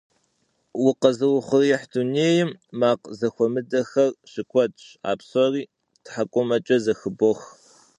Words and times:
Укъэзыухъуреихь 0.87 1.87
дунейм 1.91 2.49
макъ 2.79 3.05
зэхуэмыдэхэр 3.19 4.11
щыкуэдщ. 4.31 4.85
А 5.09 5.11
псори 5.19 5.63
тхьэкӀумэкӀэ 6.03 6.77
зэхыбох. 6.83 7.39